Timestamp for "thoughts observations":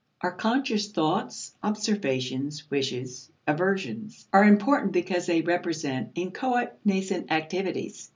0.91-2.67